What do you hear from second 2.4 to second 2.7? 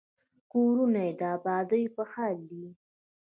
کې دي.